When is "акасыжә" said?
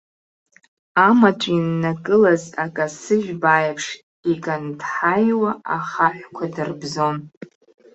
2.63-3.31